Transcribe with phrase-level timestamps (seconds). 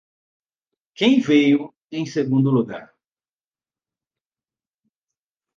[0.95, 2.91] Quem veio em segundo lugar?